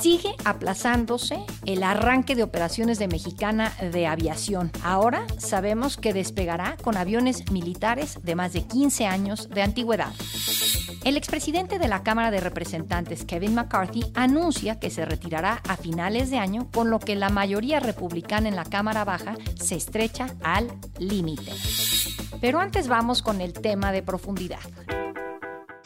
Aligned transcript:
Sigue 0.00 0.34
aplazándose 0.44 1.44
el 1.66 1.82
arranque 1.82 2.36
de 2.36 2.44
operaciones 2.44 3.00
de 3.00 3.08
Mexicana 3.08 3.72
de 3.92 4.06
Aviación. 4.06 4.70
Ahora 4.84 5.26
sabemos 5.38 5.96
que 5.96 6.12
despegará 6.12 6.76
con 6.82 6.96
aviones 6.96 7.50
militares 7.50 8.18
de 8.22 8.36
más 8.36 8.52
de 8.52 8.62
15 8.62 9.06
años 9.06 9.48
de 9.48 9.62
antigüedad. 9.62 10.12
El 11.04 11.16
expresidente 11.16 11.78
de 11.80 11.88
la 11.88 12.02
Cámara 12.04 12.30
de 12.30 12.40
Representantes, 12.40 13.24
Kevin 13.24 13.54
McCarthy, 13.54 14.04
anuncia 14.14 14.78
que 14.78 14.90
se 14.90 15.04
retirará 15.04 15.62
a 15.68 15.76
finales 15.76 16.30
de 16.30 16.38
año, 16.38 16.68
con 16.72 16.90
lo 16.90 17.00
que 17.00 17.16
la 17.16 17.28
mayoría 17.28 17.80
republicana 17.80 18.48
en 18.48 18.56
la 18.56 18.64
Cámara 18.64 19.04
Baja 19.04 19.34
se 19.56 19.74
estrecha 19.74 20.26
al 20.44 20.68
límite. 20.98 21.52
Pero 22.40 22.60
antes 22.60 22.86
vamos 22.86 23.22
con 23.22 23.40
el 23.40 23.52
tema 23.52 23.90
de 23.90 24.02
profundidad. 24.02 24.60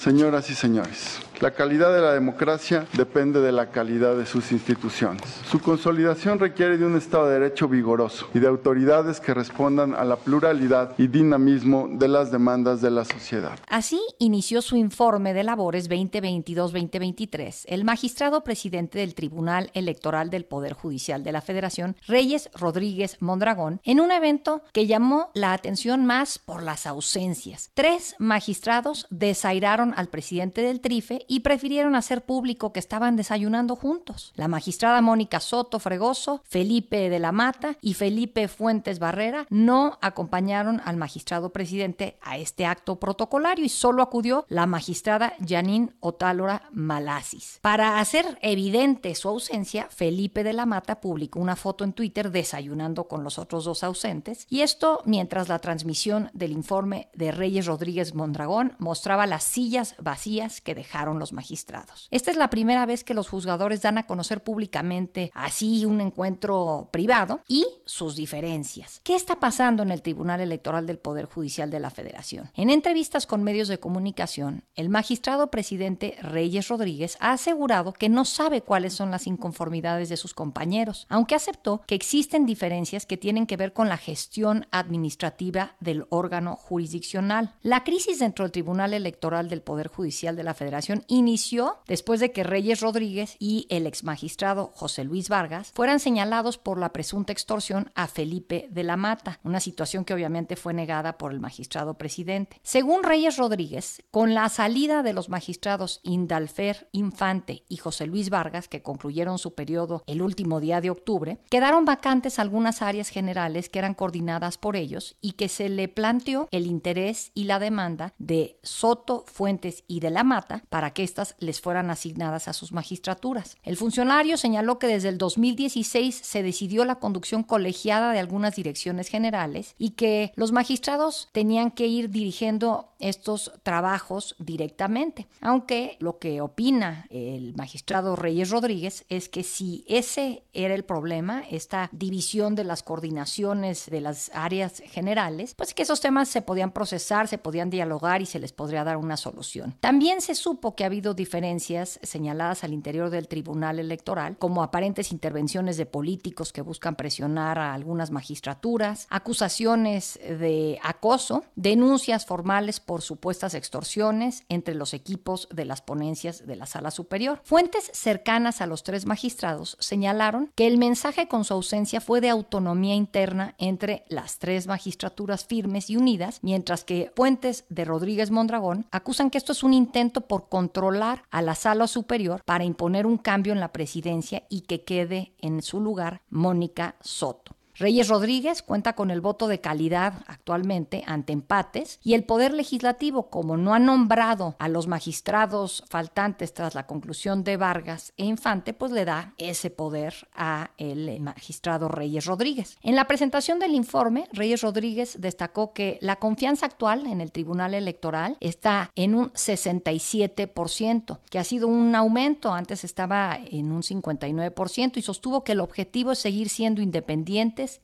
Señoras 0.02 0.50
y 0.50 0.56
señores, 0.56 1.20
la 1.40 1.52
calidad 1.52 1.94
de 1.94 2.00
la 2.00 2.12
democracia 2.12 2.86
depende 2.94 3.40
de 3.40 3.52
la 3.52 3.70
calidad 3.70 4.16
de 4.16 4.26
sus 4.26 4.50
instituciones. 4.50 5.22
Su 5.48 5.60
consolidación 5.60 6.40
requiere 6.40 6.76
de 6.76 6.84
un 6.84 6.96
Estado 6.96 7.28
de 7.28 7.38
Derecho 7.38 7.68
vigoroso 7.68 8.28
y 8.34 8.40
de 8.40 8.48
autoridades 8.48 9.20
que 9.20 9.32
respondan 9.32 9.94
a 9.94 10.04
la 10.04 10.16
pluralidad 10.16 10.94
y 10.98 11.06
dinamismo 11.06 11.88
de 11.88 12.08
las 12.08 12.32
demandas 12.32 12.80
de 12.80 12.90
la 12.90 13.04
sociedad. 13.04 13.56
Así 13.68 14.00
inició 14.18 14.60
su 14.60 14.76
informe 14.76 15.34
de 15.34 15.44
labores 15.44 15.88
2022-2023 15.88 17.66
el 17.66 17.84
magistrado 17.84 18.42
presidente 18.42 18.98
del 18.98 19.14
Tribunal 19.14 19.70
Electoral 19.74 20.30
del 20.30 20.44
Poder 20.44 20.72
Judicial 20.72 21.22
de 21.22 21.30
la 21.30 21.42
Federación, 21.42 21.94
Reyes 22.08 22.50
Rodríguez 22.54 23.18
Mondragón, 23.20 23.80
en 23.84 24.00
un 24.00 24.10
evento 24.10 24.62
que 24.72 24.88
llamó 24.88 25.30
la 25.34 25.52
atención 25.52 26.06
más 26.06 26.40
por 26.40 26.64
las 26.64 26.86
ausencias. 26.88 27.70
Tres 27.74 28.16
magistrados 28.18 29.06
desairaron 29.10 29.91
al 29.96 30.08
presidente 30.08 30.62
del 30.62 30.80
TRIFE 30.80 31.24
y 31.28 31.40
prefirieron 31.40 31.94
hacer 31.94 32.24
público 32.24 32.72
que 32.72 32.80
estaban 32.80 33.16
desayunando 33.16 33.76
juntos. 33.76 34.32
La 34.36 34.48
magistrada 34.48 35.00
Mónica 35.00 35.40
Soto 35.40 35.78
Fregoso, 35.78 36.42
Felipe 36.44 37.10
de 37.10 37.18
la 37.18 37.32
Mata 37.32 37.76
y 37.80 37.94
Felipe 37.94 38.48
Fuentes 38.48 38.98
Barrera 38.98 39.46
no 39.50 39.98
acompañaron 40.00 40.80
al 40.84 40.96
magistrado 40.96 41.52
presidente 41.52 42.18
a 42.22 42.38
este 42.38 42.66
acto 42.66 42.96
protocolario 42.96 43.64
y 43.64 43.68
solo 43.68 44.02
acudió 44.02 44.46
la 44.48 44.66
magistrada 44.66 45.34
Janine 45.46 45.92
Otálora 46.00 46.68
Malasis. 46.72 47.58
Para 47.60 48.00
hacer 48.00 48.38
evidente 48.42 49.14
su 49.14 49.28
ausencia, 49.28 49.88
Felipe 49.90 50.44
de 50.44 50.52
la 50.52 50.66
Mata 50.66 51.00
publicó 51.00 51.40
una 51.40 51.56
foto 51.56 51.84
en 51.84 51.92
Twitter 51.92 52.30
desayunando 52.30 53.08
con 53.08 53.24
los 53.24 53.38
otros 53.38 53.64
dos 53.64 53.84
ausentes 53.84 54.46
y 54.48 54.60
esto 54.60 55.00
mientras 55.04 55.48
la 55.48 55.58
transmisión 55.58 56.30
del 56.32 56.52
informe 56.52 57.08
de 57.14 57.32
Reyes 57.32 57.66
Rodríguez 57.66 58.14
Mondragón 58.14 58.74
mostraba 58.78 59.26
las 59.26 59.44
sillas 59.44 59.81
vacías 59.98 60.60
que 60.60 60.74
dejaron 60.74 61.18
los 61.18 61.32
magistrados. 61.32 62.08
Esta 62.10 62.30
es 62.30 62.36
la 62.36 62.50
primera 62.50 62.86
vez 62.86 63.04
que 63.04 63.14
los 63.14 63.28
juzgadores 63.28 63.82
dan 63.82 63.98
a 63.98 64.06
conocer 64.06 64.42
públicamente 64.42 65.30
así 65.34 65.84
un 65.84 66.00
encuentro 66.00 66.88
privado 66.92 67.40
y 67.48 67.66
sus 67.84 68.16
diferencias. 68.16 69.00
¿Qué 69.04 69.14
está 69.14 69.40
pasando 69.40 69.82
en 69.82 69.90
el 69.90 70.02
Tribunal 70.02 70.40
Electoral 70.40 70.86
del 70.86 70.98
Poder 70.98 71.26
Judicial 71.26 71.70
de 71.70 71.80
la 71.80 71.90
Federación? 71.90 72.50
En 72.54 72.70
entrevistas 72.70 73.26
con 73.26 73.42
medios 73.42 73.68
de 73.68 73.80
comunicación, 73.80 74.64
el 74.74 74.88
magistrado 74.88 75.50
presidente 75.50 76.16
Reyes 76.20 76.68
Rodríguez 76.68 77.16
ha 77.20 77.32
asegurado 77.32 77.92
que 77.92 78.08
no 78.08 78.24
sabe 78.24 78.62
cuáles 78.62 78.94
son 78.94 79.10
las 79.10 79.26
inconformidades 79.26 80.08
de 80.08 80.16
sus 80.16 80.34
compañeros, 80.34 81.06
aunque 81.08 81.34
aceptó 81.34 81.82
que 81.86 81.94
existen 81.94 82.46
diferencias 82.46 83.06
que 83.06 83.16
tienen 83.16 83.46
que 83.46 83.56
ver 83.56 83.72
con 83.72 83.88
la 83.88 83.96
gestión 83.96 84.66
administrativa 84.70 85.76
del 85.80 86.06
órgano 86.10 86.56
jurisdiccional. 86.56 87.54
La 87.62 87.84
crisis 87.84 88.18
dentro 88.18 88.44
del 88.44 88.52
Tribunal 88.52 88.94
Electoral 88.94 89.48
del 89.48 89.62
Poder 89.62 89.71
Judicial 89.88 90.36
de 90.36 90.44
la 90.44 90.54
Federación 90.54 91.04
inició 91.08 91.78
después 91.86 92.20
de 92.20 92.32
que 92.32 92.44
Reyes 92.44 92.80
Rodríguez 92.80 93.36
y 93.38 93.66
el 93.70 93.86
ex 93.86 94.04
magistrado 94.04 94.70
José 94.74 95.04
Luis 95.04 95.28
Vargas 95.28 95.72
fueran 95.74 96.00
señalados 96.00 96.58
por 96.58 96.78
la 96.78 96.92
presunta 96.92 97.32
extorsión 97.32 97.90
a 97.94 98.06
Felipe 98.06 98.68
de 98.70 98.82
la 98.84 98.96
Mata, 98.96 99.40
una 99.44 99.60
situación 99.60 100.04
que 100.04 100.14
obviamente 100.14 100.56
fue 100.56 100.74
negada 100.74 101.18
por 101.18 101.32
el 101.32 101.40
magistrado 101.40 101.94
presidente. 101.94 102.60
Según 102.62 103.02
Reyes 103.02 103.36
Rodríguez, 103.36 104.02
con 104.10 104.34
la 104.34 104.48
salida 104.48 105.02
de 105.02 105.12
los 105.12 105.28
magistrados 105.28 106.00
Indalfer 106.02 106.88
Infante 106.92 107.64
y 107.68 107.76
José 107.78 108.06
Luis 108.06 108.30
Vargas, 108.30 108.68
que 108.68 108.82
concluyeron 108.82 109.38
su 109.38 109.54
periodo 109.54 110.02
el 110.06 110.22
último 110.22 110.60
día 110.60 110.80
de 110.80 110.90
octubre, 110.90 111.38
quedaron 111.50 111.84
vacantes 111.84 112.38
algunas 112.38 112.82
áreas 112.82 113.08
generales 113.08 113.68
que 113.68 113.78
eran 113.78 113.94
coordinadas 113.94 114.58
por 114.58 114.76
ellos 114.76 115.16
y 115.20 115.32
que 115.32 115.48
se 115.48 115.68
le 115.68 115.88
planteó 115.88 116.48
el 116.50 116.66
interés 116.66 117.30
y 117.34 117.44
la 117.44 117.58
demanda 117.58 118.14
de 118.18 118.58
Soto, 118.62 119.24
Fuentes 119.26 119.61
y 119.86 120.00
de 120.00 120.10
la 120.10 120.24
Mata 120.24 120.64
para 120.68 120.92
que 120.92 121.04
estas 121.04 121.36
les 121.38 121.60
fueran 121.60 121.90
asignadas 121.90 122.48
a 122.48 122.52
sus 122.52 122.72
magistraturas. 122.72 123.56
El 123.62 123.76
funcionario 123.76 124.36
señaló 124.36 124.78
que 124.78 124.86
desde 124.86 125.08
el 125.08 125.18
2016 125.18 126.14
se 126.14 126.42
decidió 126.42 126.84
la 126.84 126.96
conducción 126.96 127.42
colegiada 127.42 128.12
de 128.12 128.18
algunas 128.18 128.56
direcciones 128.56 129.08
generales 129.08 129.74
y 129.78 129.90
que 129.90 130.32
los 130.36 130.52
magistrados 130.52 131.28
tenían 131.32 131.70
que 131.70 131.86
ir 131.86 132.10
dirigiendo 132.10 132.92
estos 132.98 133.52
trabajos 133.62 134.36
directamente. 134.38 135.26
Aunque 135.40 135.96
lo 135.98 136.18
que 136.18 136.40
opina 136.40 137.06
el 137.10 137.54
magistrado 137.54 138.16
Reyes 138.16 138.50
Rodríguez 138.50 139.04
es 139.08 139.28
que 139.28 139.42
si 139.42 139.84
ese 139.88 140.44
era 140.52 140.74
el 140.74 140.84
problema, 140.84 141.42
esta 141.50 141.90
división 141.92 142.54
de 142.54 142.64
las 142.64 142.82
coordinaciones 142.82 143.90
de 143.90 144.00
las 144.00 144.30
áreas 144.34 144.82
generales, 144.86 145.54
pues 145.54 145.74
que 145.74 145.82
esos 145.82 146.00
temas 146.00 146.28
se 146.28 146.42
podían 146.42 146.72
procesar, 146.72 147.28
se 147.28 147.38
podían 147.38 147.70
dialogar 147.70 148.22
y 148.22 148.26
se 148.26 148.38
les 148.38 148.52
podría 148.52 148.84
dar 148.84 148.96
una 148.96 149.16
solución. 149.16 149.51
También 149.80 150.20
se 150.20 150.34
supo 150.34 150.74
que 150.74 150.84
ha 150.84 150.86
habido 150.86 151.14
diferencias 151.14 151.98
señaladas 152.02 152.64
al 152.64 152.72
interior 152.72 153.10
del 153.10 153.28
Tribunal 153.28 153.78
Electoral, 153.78 154.36
como 154.38 154.62
aparentes 154.62 155.12
intervenciones 155.12 155.76
de 155.76 155.86
políticos 155.86 156.52
que 156.52 156.62
buscan 156.62 156.96
presionar 156.96 157.58
a 157.58 157.74
algunas 157.74 158.10
magistraturas, 158.10 159.06
acusaciones 159.10 160.18
de 160.22 160.78
acoso, 160.82 161.44
denuncias 161.56 162.26
formales 162.26 162.80
por 162.80 163.02
supuestas 163.02 163.54
extorsiones 163.54 164.44
entre 164.48 164.74
los 164.74 164.94
equipos 164.94 165.48
de 165.50 165.64
las 165.64 165.82
ponencias 165.82 166.46
de 166.46 166.56
la 166.56 166.66
Sala 166.66 166.90
Superior. 166.90 167.40
Fuentes 167.44 167.90
cercanas 167.92 168.60
a 168.60 168.66
los 168.66 168.82
tres 168.82 169.06
magistrados 169.06 169.76
señalaron 169.80 170.50
que 170.54 170.66
el 170.66 170.78
mensaje 170.78 171.28
con 171.28 171.44
su 171.44 171.54
ausencia 171.54 172.00
fue 172.00 172.20
de 172.20 172.28
autonomía 172.28 172.94
interna 172.94 173.54
entre 173.58 174.04
las 174.08 174.38
tres 174.38 174.66
magistraturas 174.66 175.44
firmes 175.44 175.90
y 175.90 175.96
unidas, 175.96 176.38
mientras 176.42 176.84
que 176.84 177.12
fuentes 177.14 177.64
de 177.68 177.84
Rodríguez 177.84 178.30
Mondragón 178.30 178.86
acusan 178.90 179.30
que 179.32 179.38
esto 179.38 179.50
es 179.50 179.64
un 179.64 179.72
intento 179.72 180.20
por 180.20 180.48
controlar 180.48 181.24
a 181.30 181.42
la 181.42 181.56
Sala 181.56 181.88
Superior 181.88 182.42
para 182.44 182.64
imponer 182.64 183.06
un 183.06 183.16
cambio 183.16 183.52
en 183.52 183.60
la 183.60 183.72
presidencia 183.72 184.44
y 184.48 184.60
que 184.60 184.84
quede 184.84 185.32
en 185.38 185.62
su 185.62 185.80
lugar 185.80 186.22
Mónica 186.28 186.96
Soto. 187.00 187.56
Reyes 187.74 188.08
Rodríguez 188.08 188.62
cuenta 188.62 188.92
con 188.92 189.10
el 189.10 189.20
voto 189.20 189.48
de 189.48 189.60
calidad 189.60 190.24
actualmente 190.26 191.02
ante 191.06 191.32
empates 191.32 191.98
y 192.02 192.14
el 192.14 192.24
Poder 192.24 192.52
Legislativo, 192.52 193.30
como 193.30 193.56
no 193.56 193.74
ha 193.74 193.78
nombrado 193.78 194.56
a 194.58 194.68
los 194.68 194.86
magistrados 194.86 195.84
faltantes 195.88 196.52
tras 196.52 196.74
la 196.74 196.86
conclusión 196.86 197.44
de 197.44 197.56
Vargas 197.56 198.12
e 198.16 198.24
Infante, 198.24 198.74
pues 198.74 198.92
le 198.92 199.04
da 199.04 199.34
ese 199.38 199.70
poder 199.70 200.14
a 200.34 200.70
el 200.76 201.18
magistrado 201.20 201.88
Reyes 201.88 202.26
Rodríguez. 202.26 202.76
En 202.82 202.94
la 202.94 203.06
presentación 203.06 203.58
del 203.58 203.74
informe, 203.74 204.28
Reyes 204.32 204.60
Rodríguez 204.60 205.16
destacó 205.20 205.72
que 205.72 205.98
la 206.00 206.16
confianza 206.16 206.66
actual 206.66 207.06
en 207.06 207.20
el 207.20 207.32
Tribunal 207.32 207.74
Electoral 207.74 208.36
está 208.40 208.90
en 208.96 209.14
un 209.14 209.30
67%, 209.32 211.18
que 211.30 211.38
ha 211.38 211.44
sido 211.44 211.68
un 211.68 211.94
aumento, 211.94 212.52
antes 212.52 212.84
estaba 212.84 213.38
en 213.50 213.72
un 213.72 213.82
59% 213.82 214.96
y 214.96 215.02
sostuvo 215.02 215.42
que 215.42 215.52
el 215.52 215.60
objetivo 215.60 216.12
es 216.12 216.18
seguir 216.18 216.48
siendo 216.50 216.82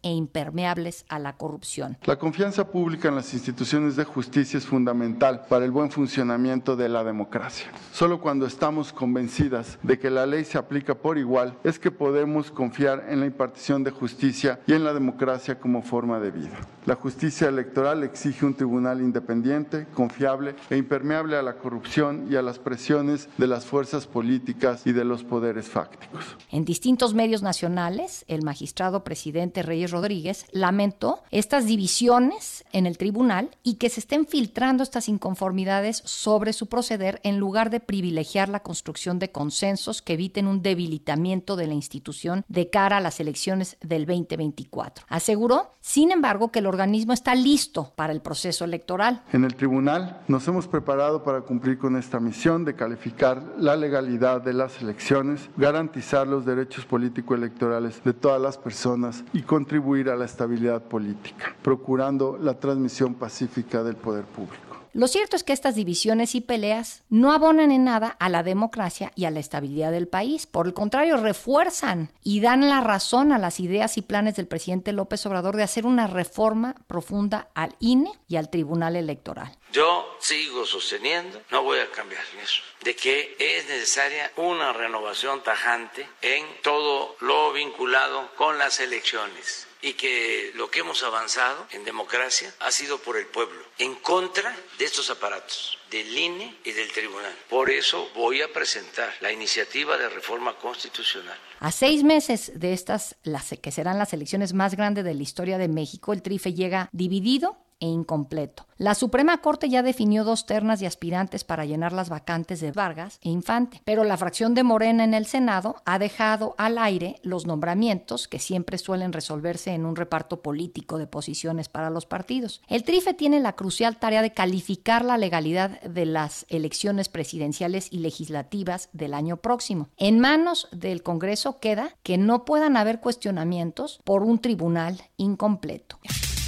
e 0.02 0.10
impermeables 0.10 1.04
a 1.08 1.18
la 1.18 1.36
corrupción. 1.36 1.96
La 2.04 2.18
confianza 2.18 2.70
pública 2.70 3.08
en 3.08 3.16
las 3.16 3.32
instituciones 3.34 3.96
de 3.96 4.04
justicia 4.04 4.58
es 4.58 4.66
fundamental 4.66 5.46
para 5.48 5.64
el 5.64 5.70
buen 5.70 5.90
funcionamiento 5.90 6.76
de 6.76 6.88
la 6.88 7.04
democracia. 7.04 7.68
Solo 7.92 8.20
cuando 8.20 8.46
estamos 8.46 8.92
convencidas 8.92 9.78
de 9.82 9.98
que 9.98 10.10
la 10.10 10.26
ley 10.26 10.44
se 10.44 10.58
aplica 10.58 10.94
por 10.94 11.18
igual 11.18 11.56
es 11.64 11.78
que 11.78 11.90
podemos 11.90 12.50
confiar 12.50 13.06
en 13.08 13.20
la 13.20 13.26
impartición 13.26 13.84
de 13.84 13.90
justicia 13.90 14.60
y 14.66 14.72
en 14.72 14.84
la 14.84 14.92
democracia 14.92 15.58
como 15.58 15.82
forma 15.82 16.20
de 16.20 16.30
vida. 16.30 16.58
La 16.86 16.94
justicia 16.94 17.48
electoral 17.48 18.02
exige 18.02 18.46
un 18.46 18.54
tribunal 18.54 19.00
independiente, 19.00 19.86
confiable 19.94 20.54
e 20.70 20.76
impermeable 20.76 21.36
a 21.36 21.42
la 21.42 21.56
corrupción 21.56 22.26
y 22.30 22.36
a 22.36 22.42
las 22.42 22.58
presiones 22.58 23.28
de 23.36 23.46
las 23.46 23.66
fuerzas 23.66 24.06
políticas 24.06 24.86
y 24.86 24.92
de 24.92 25.04
los 25.04 25.22
poderes 25.22 25.68
fácticos. 25.68 26.36
En 26.50 26.64
distintos 26.64 27.14
medios 27.14 27.42
nacionales, 27.42 28.24
el 28.28 28.42
magistrado 28.42 29.04
presidente 29.04 29.62
Reyes 29.68 29.90
Rodríguez, 29.90 30.46
lamentó 30.50 31.22
estas 31.30 31.66
divisiones 31.66 32.64
en 32.72 32.86
el 32.86 32.98
tribunal 32.98 33.50
y 33.62 33.74
que 33.74 33.90
se 33.90 34.00
estén 34.00 34.26
filtrando 34.26 34.82
estas 34.82 35.08
inconformidades 35.08 36.02
sobre 36.04 36.52
su 36.52 36.66
proceder 36.66 37.20
en 37.22 37.38
lugar 37.38 37.70
de 37.70 37.80
privilegiar 37.80 38.48
la 38.48 38.60
construcción 38.60 39.18
de 39.18 39.30
consensos 39.30 40.02
que 40.02 40.14
eviten 40.14 40.46
un 40.46 40.62
debilitamiento 40.62 41.56
de 41.56 41.66
la 41.66 41.74
institución 41.74 42.44
de 42.48 42.70
cara 42.70 42.96
a 42.96 43.00
las 43.00 43.20
elecciones 43.20 43.76
del 43.80 44.06
2024. 44.06 45.06
Aseguró, 45.08 45.70
sin 45.80 46.10
embargo, 46.10 46.50
que 46.50 46.58
el 46.58 46.66
organismo 46.66 47.12
está 47.12 47.34
listo 47.34 47.92
para 47.94 48.12
el 48.12 48.20
proceso 48.20 48.64
electoral. 48.64 49.22
En 49.32 49.44
el 49.44 49.54
tribunal 49.54 50.22
nos 50.28 50.46
hemos 50.48 50.66
preparado 50.66 51.22
para 51.22 51.42
cumplir 51.42 51.78
con 51.78 51.96
esta 51.96 52.20
misión 52.20 52.64
de 52.64 52.74
calificar 52.74 53.42
la 53.58 53.76
legalidad 53.76 54.40
de 54.40 54.52
las 54.52 54.80
elecciones, 54.80 55.50
garantizar 55.56 56.26
los 56.26 56.44
derechos 56.44 56.86
político-electorales 56.86 58.02
de 58.04 58.12
todas 58.12 58.40
las 58.40 58.56
personas 58.56 59.24
y 59.32 59.42
contribuir 59.58 60.08
a 60.08 60.14
la 60.14 60.24
estabilidad 60.24 60.80
política, 60.80 61.52
procurando 61.62 62.38
la 62.40 62.54
transmisión 62.54 63.14
pacífica 63.14 63.82
del 63.82 63.96
poder 63.96 64.24
público. 64.24 64.67
Lo 64.98 65.06
cierto 65.06 65.36
es 65.36 65.44
que 65.44 65.52
estas 65.52 65.76
divisiones 65.76 66.34
y 66.34 66.40
peleas 66.40 67.04
no 67.08 67.30
abonan 67.30 67.70
en 67.70 67.84
nada 67.84 68.16
a 68.18 68.28
la 68.28 68.42
democracia 68.42 69.12
y 69.14 69.26
a 69.26 69.30
la 69.30 69.38
estabilidad 69.38 69.92
del 69.92 70.08
país. 70.08 70.46
Por 70.46 70.66
el 70.66 70.74
contrario, 70.74 71.18
refuerzan 71.18 72.10
y 72.24 72.40
dan 72.40 72.68
la 72.68 72.80
razón 72.80 73.30
a 73.30 73.38
las 73.38 73.60
ideas 73.60 73.96
y 73.96 74.02
planes 74.02 74.34
del 74.34 74.48
presidente 74.48 74.92
López 74.92 75.24
Obrador 75.24 75.54
de 75.54 75.62
hacer 75.62 75.86
una 75.86 76.08
reforma 76.08 76.74
profunda 76.88 77.48
al 77.54 77.76
INE 77.78 78.10
y 78.26 78.38
al 78.38 78.50
Tribunal 78.50 78.96
Electoral. 78.96 79.56
Yo 79.72 80.04
sigo 80.18 80.66
sosteniendo, 80.66 81.42
no 81.52 81.62
voy 81.62 81.78
a 81.78 81.88
cambiar 81.92 82.24
eso, 82.42 82.62
de 82.82 82.96
que 82.96 83.36
es 83.38 83.68
necesaria 83.68 84.32
una 84.34 84.72
renovación 84.72 85.44
tajante 85.44 86.08
en 86.22 86.44
todo 86.64 87.14
lo 87.20 87.52
vinculado 87.52 88.34
con 88.34 88.58
las 88.58 88.80
elecciones 88.80 89.67
y 89.82 89.94
que 89.94 90.52
lo 90.54 90.70
que 90.70 90.80
hemos 90.80 91.02
avanzado 91.02 91.66
en 91.72 91.84
democracia 91.84 92.52
ha 92.60 92.70
sido 92.70 92.98
por 92.98 93.16
el 93.16 93.26
pueblo, 93.26 93.60
en 93.78 93.94
contra 93.96 94.56
de 94.78 94.84
estos 94.84 95.10
aparatos 95.10 95.78
del 95.90 96.16
INE 96.16 96.56
y 96.64 96.72
del 96.72 96.92
tribunal. 96.92 97.34
Por 97.48 97.70
eso 97.70 98.10
voy 98.14 98.42
a 98.42 98.52
presentar 98.52 99.14
la 99.20 99.32
iniciativa 99.32 99.96
de 99.96 100.08
reforma 100.08 100.56
constitucional. 100.56 101.38
A 101.60 101.72
seis 101.72 102.04
meses 102.04 102.52
de 102.54 102.72
estas, 102.72 103.16
las 103.22 103.54
que 103.60 103.72
serán 103.72 103.98
las 103.98 104.12
elecciones 104.12 104.52
más 104.52 104.76
grandes 104.76 105.04
de 105.04 105.14
la 105.14 105.22
historia 105.22 105.58
de 105.58 105.68
México, 105.68 106.12
el 106.12 106.22
TRIFE 106.22 106.54
llega 106.54 106.88
dividido 106.92 107.58
e 107.80 107.86
incompleto. 107.86 108.66
La 108.76 108.94
Suprema 108.94 109.38
Corte 109.38 109.68
ya 109.68 109.82
definió 109.82 110.22
dos 110.22 110.46
ternas 110.46 110.78
de 110.78 110.86
aspirantes 110.86 111.42
para 111.42 111.64
llenar 111.64 111.92
las 111.92 112.08
vacantes 112.08 112.60
de 112.60 112.70
Vargas 112.70 113.18
e 113.22 113.28
Infante, 113.28 113.82
pero 113.84 114.04
la 114.04 114.16
fracción 114.16 114.54
de 114.54 114.62
Morena 114.62 115.02
en 115.02 115.14
el 115.14 115.26
Senado 115.26 115.82
ha 115.84 115.98
dejado 115.98 116.54
al 116.58 116.78
aire 116.78 117.16
los 117.22 117.44
nombramientos 117.44 118.28
que 118.28 118.38
siempre 118.38 118.78
suelen 118.78 119.12
resolverse 119.12 119.72
en 119.72 119.84
un 119.84 119.96
reparto 119.96 120.42
político 120.42 120.98
de 120.98 121.08
posiciones 121.08 121.68
para 121.68 121.90
los 121.90 122.06
partidos. 122.06 122.62
El 122.68 122.84
TRIFE 122.84 123.14
tiene 123.14 123.40
la 123.40 123.56
crucial 123.56 123.96
tarea 123.96 124.22
de 124.22 124.32
calificar 124.32 125.04
la 125.04 125.18
legalidad 125.18 125.80
de 125.80 126.06
las 126.06 126.46
elecciones 126.48 127.08
presidenciales 127.08 127.88
y 127.90 127.98
legislativas 127.98 128.90
del 128.92 129.12
año 129.12 129.38
próximo. 129.38 129.88
En 129.96 130.20
manos 130.20 130.68
del 130.70 131.02
Congreso 131.02 131.58
queda 131.58 131.96
que 132.04 132.16
no 132.16 132.44
puedan 132.44 132.76
haber 132.76 133.00
cuestionamientos 133.00 134.00
por 134.04 134.22
un 134.22 134.38
tribunal 134.38 135.02
incompleto. 135.16 135.98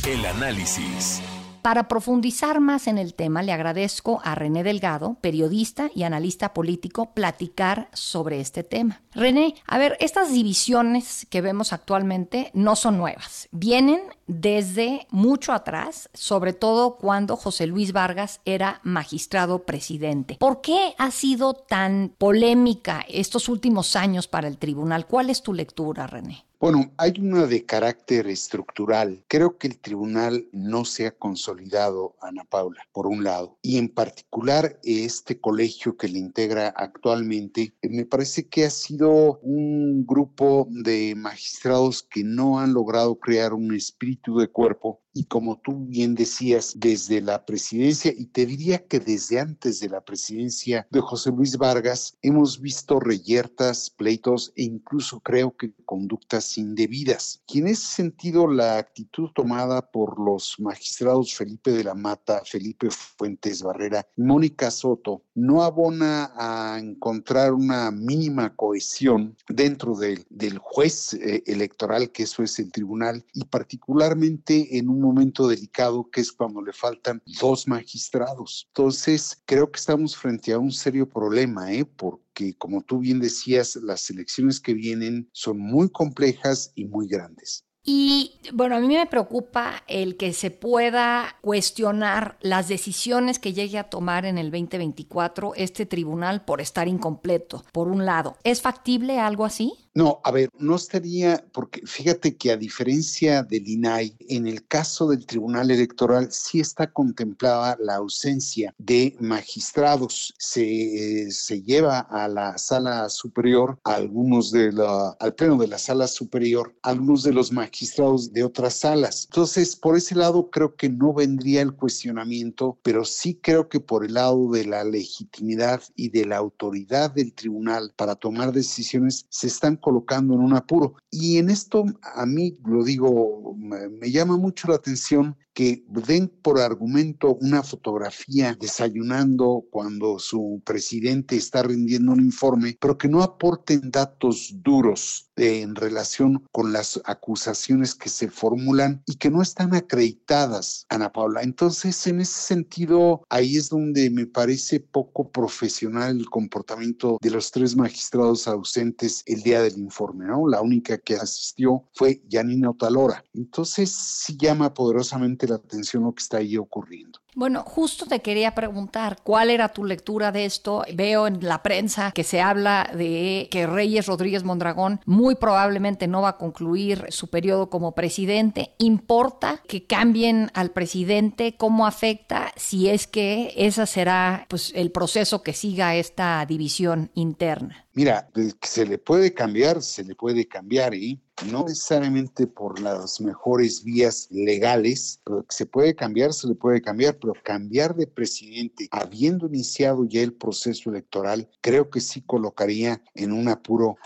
El 0.07 0.25
análisis. 0.25 1.21
Para 1.61 1.87
profundizar 1.87 2.59
más 2.59 2.87
en 2.87 2.97
el 2.97 3.13
tema, 3.13 3.43
le 3.43 3.53
agradezco 3.53 4.23
a 4.25 4.35
René 4.35 4.63
Delgado, 4.63 5.19
periodista 5.21 5.91
y 5.95 6.05
analista 6.05 6.55
político, 6.55 7.13
platicar 7.13 7.91
sobre 7.93 8.41
este 8.41 8.65
tema. 8.65 9.03
René, 9.13 9.55
a 9.67 9.77
ver, 9.77 9.99
estas 10.01 10.33
divisiones 10.33 11.27
que 11.29 11.43
vemos 11.43 11.75
actualmente 11.75 12.51
no 12.55 12.77
son 12.77 12.97
nuevas. 12.97 13.47
Vienen 13.53 14.01
desde 14.27 15.07
mucho 15.11 15.53
atrás, 15.53 16.09
sobre 16.15 16.55
todo 16.55 16.97
cuando 16.97 17.37
José 17.37 17.67
Luis 17.67 17.93
Vargas 17.93 18.41
era 18.47 18.81
magistrado 18.83 19.65
presidente. 19.67 20.37
¿Por 20.41 20.63
qué 20.63 20.95
ha 20.97 21.11
sido 21.11 21.53
tan 21.53 22.15
polémica 22.17 23.05
estos 23.07 23.51
últimos 23.51 23.97
años 23.97 24.29
para 24.29 24.49
el 24.49 24.57
tribunal? 24.57 25.07
¿Cuál 25.07 25.29
es 25.29 25.43
tu 25.43 25.53
lectura, 25.53 26.07
René? 26.07 26.47
Bueno, 26.61 26.93
hay 26.99 27.15
una 27.19 27.47
de 27.47 27.65
carácter 27.65 28.27
estructural. 28.27 29.25
Creo 29.29 29.57
que 29.57 29.67
el 29.67 29.79
tribunal 29.79 30.47
no 30.53 30.85
se 30.85 31.07
ha 31.07 31.11
consolidado, 31.11 32.17
Ana 32.21 32.45
Paula, 32.45 32.87
por 32.93 33.07
un 33.07 33.25
lado, 33.25 33.57
y 33.63 33.79
en 33.79 33.89
particular 33.89 34.79
este 34.83 35.41
colegio 35.41 35.97
que 35.97 36.09
le 36.09 36.19
integra 36.19 36.69
actualmente, 36.69 37.75
me 37.81 38.05
parece 38.05 38.47
que 38.47 38.67
ha 38.67 38.71
sido 38.71 39.41
un 39.41 40.05
grupo 40.05 40.69
de 40.69 41.15
magistrados 41.17 42.03
que 42.03 42.25
no 42.25 42.61
han 42.61 42.75
logrado 42.75 43.19
crear 43.19 43.55
un 43.55 43.75
espíritu 43.75 44.37
de 44.37 44.49
cuerpo 44.49 45.01
y 45.13 45.25
como 45.25 45.59
tú 45.61 45.87
bien 45.87 46.15
decías, 46.15 46.75
desde 46.77 47.21
la 47.21 47.45
presidencia, 47.45 48.13
y 48.17 48.27
te 48.27 48.47
diría 48.47 48.87
que 48.87 49.01
desde 49.01 49.41
antes 49.41 49.81
de 49.81 49.89
la 49.89 50.01
presidencia 50.01 50.87
de 50.91 51.01
José 51.01 51.31
Luis 51.31 51.57
Vargas, 51.57 52.17
hemos 52.23 52.61
visto 52.61 53.01
reyertas, 53.01 53.91
pleitos 53.91 54.53
e 54.57 54.63
incluso 54.63 55.21
creo 55.21 55.57
que 55.57 55.73
conductas 55.85 56.57
indebidas. 56.59 57.43
Y 57.49 57.59
en 57.59 57.69
ese 57.69 57.87
sentido, 57.87 58.47
la 58.47 58.79
actitud 58.79 59.31
tomada 59.35 59.91
por 59.91 60.21
los 60.21 60.57
magistrados 60.59 61.35
Felipe 61.35 61.73
de 61.73 61.85
la 61.85 61.95
Mata, 61.95 62.43
Felipe 62.45 62.89
Fuentes 62.91 63.63
Barrera, 63.63 64.07
Mónica 64.17 64.71
Soto, 64.71 65.23
no 65.35 65.63
abona 65.63 66.33
a 66.37 66.79
encontrar 66.79 67.53
una 67.53 67.91
mínima 67.91 68.55
cohesión 68.55 69.37
dentro 69.49 69.97
del, 69.97 70.25
del 70.31 70.59
juez 70.59 71.15
eh, 71.15 71.43
electoral, 71.47 72.11
que 72.11 72.25
eso 72.25 72.43
es 72.43 72.59
el 72.59 72.71
tribunal, 72.71 73.25
y 73.35 73.45
particularmente 73.45 74.79
en 74.79 74.89
un 74.89 75.00
momento 75.01 75.49
delicado 75.49 76.09
que 76.11 76.21
es 76.21 76.33
cuando 76.33 76.63
le 76.63 76.73
faltan 76.73 77.23
dos 77.41 77.67
magistrados. 77.69 78.67
Entonces, 78.69 79.43
creo 79.45 79.71
que 79.71 79.79
estamos 79.79 80.17
frente 80.17 80.53
a 80.53 80.59
un 80.59 80.73
serio 80.73 81.09
problema, 81.09 81.73
¿eh? 81.73 81.85
porque 81.85 82.55
como 82.59 82.83
tú 82.83 82.99
bien 82.99 83.21
decías, 83.21 83.77
las 83.77 84.09
elecciones 84.11 84.61
que 84.61 84.75
vienen 84.75 85.29
son 85.33 85.59
muy 85.59 85.91
complejas 85.91 86.73
y 86.75 86.85
muy 86.85 87.09
grandes. 87.09 87.65
Y 87.83 88.33
bueno, 88.53 88.77
a 88.77 88.81
mí 88.81 88.89
me 88.89 89.07
preocupa 89.07 89.83
el 89.87 90.17
que 90.17 90.33
se 90.35 90.51
pueda 90.51 91.37
cuestionar 91.41 92.37
las 92.43 92.69
decisiones 92.69 93.39
que 93.39 93.55
llegue 93.55 93.79
a 93.79 93.89
tomar 93.89 94.27
en 94.27 94.37
el 94.37 94.51
2024 94.51 95.55
este 95.57 95.87
tribunal 95.87 96.45
por 96.45 96.61
estar 96.61 96.89
incompleto, 96.89 97.65
por 97.73 97.89
un 97.89 98.05
lado. 98.05 98.37
¿Es 98.45 98.61
factible 98.61 99.19
algo 99.19 99.47
así? 99.47 99.73
No, 99.93 100.21
a 100.23 100.31
ver, 100.31 100.51
no 100.57 100.77
estaría, 100.77 101.45
porque 101.53 101.83
fíjate 101.85 102.37
que 102.37 102.53
a 102.53 102.57
diferencia 102.57 103.43
del 103.43 103.67
INAI, 103.67 104.15
en 104.29 104.47
el 104.47 104.65
caso 104.69 105.09
del 105.09 105.27
Tribunal 105.27 105.69
Electoral 105.71 106.29
sí 106.31 106.61
está 106.61 106.93
contemplada 106.93 107.77
la 107.81 107.97
ausencia 107.97 108.73
de 108.79 109.17
magistrados. 109.19 110.33
Se, 110.39 111.29
se 111.33 111.63
lleva 111.63 111.99
a 111.99 112.29
la 112.29 112.57
sala 112.57 113.09
superior 113.09 113.81
a 113.83 113.95
algunos 113.95 114.53
de 114.53 114.71
la, 114.71 115.17
al 115.19 115.35
pleno 115.35 115.57
de 115.57 115.67
la 115.67 115.79
sala 115.79 116.07
superior, 116.07 116.73
algunos 116.83 117.25
de 117.25 117.33
los 117.33 117.51
magistrados 117.51 118.33
de 118.33 118.45
otras 118.45 118.75
salas. 118.75 119.27
Entonces, 119.29 119.75
por 119.75 119.97
ese 119.97 120.15
lado 120.15 120.51
creo 120.51 120.77
que 120.77 120.89
no 120.89 121.13
vendría 121.13 121.63
el 121.63 121.75
cuestionamiento, 121.75 122.79
pero 122.83 123.05
sí 123.05 123.41
creo 123.43 123.69
que 123.69 123.81
por 123.81 124.05
el 124.05 124.15
lado 124.15 124.51
de 124.53 124.67
la 124.67 124.85
legitimidad 124.85 125.83
y 125.97 126.11
de 126.11 126.27
la 126.27 126.37
autoridad 126.37 127.11
del 127.11 127.33
tribunal 127.35 127.93
para 127.97 128.15
tomar 128.15 128.53
decisiones 128.53 129.27
se 129.29 129.49
están 129.49 129.80
colocando 129.81 130.35
en 130.35 130.41
un 130.41 130.55
apuro. 130.55 130.95
Y 131.11 131.39
en 131.39 131.51
esto, 131.51 131.85
a 132.15 132.27
mí 132.27 132.57
lo 132.65 132.85
digo, 132.85 133.40
me, 133.57 134.11
llama 134.11 134.37
mucho 134.37 134.69
la 134.69 134.77
atención 134.77 135.37
que 135.53 135.85
den 135.89 136.29
por 136.29 136.61
argumento 136.61 137.35
una 137.41 137.63
fotografía 137.63 138.57
desayunando 138.59 139.65
cuando 139.71 140.19
su 140.19 140.63
presidente 140.65 141.37
está 141.37 141.63
rindiendo 141.63 142.13
un 142.13 142.21
informe, 142.21 142.79
pero 142.81 142.97
que 142.97 143.09
no 143.09 143.23
aporten 143.23 143.91
datos 143.91 144.55
duros 144.63 145.31
en 145.37 145.75
relación 145.75 146.45
con 146.53 146.73
las 146.73 147.01
acusaciones 147.05 147.95
que 147.95 148.09
se 148.09 148.29
formulan 148.29 149.03
y 149.07 149.17
que 149.17 149.31
no 149.31 149.43
están 149.43 149.75
acreditadas, 149.75 150.87
Ana 150.89 151.13
Paula. 151.13 151.43
Entonces, 151.43 152.07
en 152.07 152.21
ese 152.21 152.41
sentido, 152.41 153.23
ahí 153.29 153.57
es 153.57 153.69
donde 153.71 154.11
me 154.11 154.27
parece 154.27 154.81
poco 154.81 155.31
profesional 155.31 156.19
el 156.19 156.31
comportamiento 156.31 157.19
de 157.21 157.31
los 157.31 157.51
tres 157.51 157.77
magistrados 157.77 158.47
ausentes 158.47 159.23
el 159.27 159.43
día 159.43 159.63
del 159.63 159.79
informe, 159.79 160.27
¿no? 160.27 160.47
La 160.49 160.61
única 160.61 160.99
que 160.99 161.15
asistió 161.15 161.89
fue 161.95 162.23
Janina 162.31 162.71
Otalora. 162.71 163.25
Entonces, 163.41 163.91
sí 163.91 164.37
llama 164.39 164.75
poderosamente 164.75 165.49
la 165.49 165.55
atención 165.55 166.05
lo 166.05 166.13
que 166.13 166.23
está 166.23 166.37
ahí 166.37 166.59
ocurriendo. 166.59 167.21
Bueno, 167.35 167.63
justo 167.63 168.07
te 168.07 168.21
quería 168.21 168.55
preguntar, 168.55 169.19
¿cuál 169.23 169.51
era 169.51 169.69
tu 169.69 169.85
lectura 169.85 170.31
de 170.31 170.45
esto? 170.45 170.85
Veo 170.95 171.27
en 171.27 171.47
la 171.47 171.63
prensa 171.63 172.11
que 172.13 172.25
se 172.25 172.41
habla 172.41 172.91
de 172.95 173.49
que 173.51 173.67
Reyes 173.67 174.07
Rodríguez 174.07 174.45
Mondragón 174.45 175.01
muy 175.07 175.37
probablemente 175.37 176.07
no 176.07 176.23
va 176.23 176.31
a 176.31 176.37
concluir 176.37 177.07
su 177.09 177.31
periodo 177.31 177.71
como 177.71 177.95
presidente. 177.95 178.75
¿Importa 178.79 179.63
que 179.67 179.87
cambien 179.87 180.51
al 180.55 180.73
presidente? 180.73 181.57
¿Cómo 181.57 181.87
afecta 181.87 182.53
si 182.57 182.89
es 182.89 183.07
que 183.07 183.55
ese 183.57 183.87
será 183.87 184.47
pues, 184.49 184.73
el 184.75 184.91
proceso 184.91 185.43
que 185.43 185.55
siga 185.55 185.95
esta 185.95 186.45
división 186.47 187.11
interna? 187.15 187.87
Mira, 187.95 188.29
se 188.63 188.87
le 188.87 188.99
puede 188.99 189.35
cambiar, 189.35 189.83
se 189.83 190.05
le 190.05 190.15
puede 190.15 190.47
cambiar 190.47 190.95
y 190.95 191.21
no 191.51 191.65
necesariamente 191.65 192.47
por 192.47 192.81
las 192.81 193.21
mejores 193.21 193.85
vías 193.85 194.29
legales, 194.31 195.21
pero 195.25 195.45
se 195.49 195.67
puede 195.67 195.95
cambiar, 195.95 196.33
se 196.33 196.49
le 196.49 196.55
puede 196.55 196.81
cambiar, 196.81 197.19
pero 197.19 197.33
cambiar 197.43 197.95
de 197.95 198.07
presidente 198.07 198.89
habiendo 198.91 199.47
iniciado 199.47 200.05
ya 200.05 200.23
el 200.23 200.33
proceso 200.33 200.91
electoral, 200.91 201.49
creo 201.61 201.91
que 201.91 202.01
sí 202.01 202.23
colocaría 202.23 203.03
en 203.15 203.33
un 203.33 203.49
apuro, 203.49 203.97